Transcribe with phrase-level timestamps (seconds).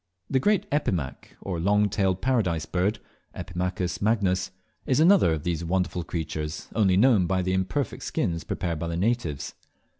[0.31, 2.97] The great Epimaque, or Long tailed Paradise Bird
[3.35, 4.49] (Epimachus magnus),
[4.87, 8.97] is another of these wonderful creatures, only known by the imperfect skins prepared by the
[8.97, 9.53] natives.